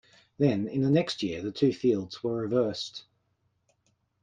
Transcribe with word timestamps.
Then, 0.39 0.67
in 0.67 0.81
the 0.81 0.89
next 0.89 1.21
year, 1.21 1.43
the 1.43 1.51
two 1.51 1.71
fields 1.71 2.23
were 2.23 2.33
reversed. 2.37 3.03